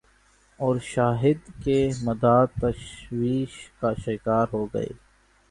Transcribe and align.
اور 0.59 0.75
شاہد 0.83 1.51
کے 1.63 1.77
مداح 2.03 2.43
تشویش 2.61 3.53
کا 3.79 3.93
شکار 4.05 4.47
ہوگئے۔ 4.53 4.87